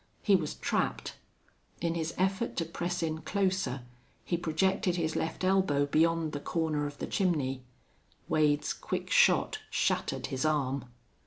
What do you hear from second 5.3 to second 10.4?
elbow beyond the corner of the chimney. Wade's quick shot shattered